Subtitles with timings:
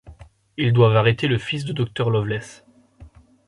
[0.57, 2.65] Ils doivent arrêter le fils de Dr Loveless.